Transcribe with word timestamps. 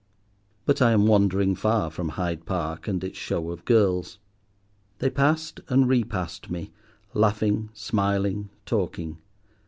But 0.65 0.81
I 0.81 0.93
am 0.93 1.05
wandering 1.05 1.53
far 1.53 1.91
from 1.91 2.09
Hyde 2.17 2.47
Park 2.47 2.87
and 2.87 3.03
its 3.03 3.19
show 3.19 3.51
of 3.51 3.65
girls. 3.65 4.17
They 4.97 5.11
passed 5.11 5.59
and 5.69 5.87
re 5.87 6.03
passed 6.03 6.49
me, 6.49 6.71
laughing, 7.13 7.69
smiling, 7.73 8.49
talking. 8.65 9.19